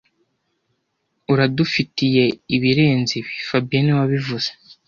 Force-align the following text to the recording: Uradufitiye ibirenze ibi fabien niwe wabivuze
Uradufitiye 1.31 2.23
ibirenze 2.55 3.11
ibi 3.19 3.35
fabien 3.47 3.83
niwe 3.83 3.97
wabivuze 4.01 4.49